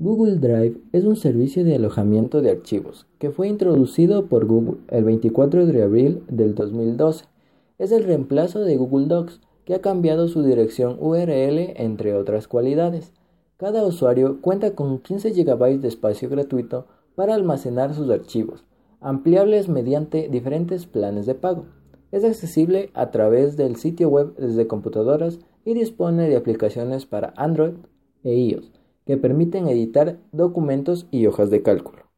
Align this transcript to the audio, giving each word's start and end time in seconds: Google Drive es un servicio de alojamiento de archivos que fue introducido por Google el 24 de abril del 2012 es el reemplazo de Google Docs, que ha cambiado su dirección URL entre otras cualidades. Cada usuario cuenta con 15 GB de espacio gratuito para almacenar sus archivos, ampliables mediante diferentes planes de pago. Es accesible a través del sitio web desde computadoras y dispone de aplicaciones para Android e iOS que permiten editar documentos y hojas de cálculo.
Google 0.00 0.36
Drive 0.36 0.76
es 0.92 1.04
un 1.04 1.16
servicio 1.16 1.64
de 1.64 1.74
alojamiento 1.74 2.40
de 2.40 2.52
archivos 2.52 3.08
que 3.18 3.32
fue 3.32 3.48
introducido 3.48 4.26
por 4.26 4.46
Google 4.46 4.76
el 4.86 5.02
24 5.02 5.66
de 5.66 5.82
abril 5.82 6.22
del 6.28 6.54
2012 6.54 7.24
es 7.78 7.90
el 7.90 8.04
reemplazo 8.04 8.60
de 8.60 8.76
Google 8.76 9.06
Docs, 9.06 9.40
que 9.64 9.74
ha 9.74 9.80
cambiado 9.80 10.28
su 10.28 10.44
dirección 10.44 10.98
URL 11.00 11.72
entre 11.74 12.14
otras 12.14 12.46
cualidades. 12.46 13.12
Cada 13.56 13.84
usuario 13.84 14.40
cuenta 14.40 14.76
con 14.76 15.00
15 15.00 15.32
GB 15.32 15.80
de 15.80 15.88
espacio 15.88 16.28
gratuito 16.28 16.86
para 17.16 17.34
almacenar 17.34 17.92
sus 17.92 18.08
archivos, 18.08 18.62
ampliables 19.00 19.68
mediante 19.68 20.28
diferentes 20.28 20.86
planes 20.86 21.26
de 21.26 21.34
pago. 21.34 21.64
Es 22.12 22.22
accesible 22.22 22.90
a 22.94 23.10
través 23.10 23.56
del 23.56 23.74
sitio 23.74 24.10
web 24.10 24.36
desde 24.36 24.68
computadoras 24.68 25.40
y 25.64 25.74
dispone 25.74 26.28
de 26.28 26.36
aplicaciones 26.36 27.04
para 27.04 27.34
Android 27.36 27.74
e 28.22 28.32
iOS 28.36 28.77
que 29.08 29.16
permiten 29.16 29.68
editar 29.68 30.18
documentos 30.32 31.06
y 31.10 31.26
hojas 31.26 31.48
de 31.48 31.62
cálculo. 31.62 32.02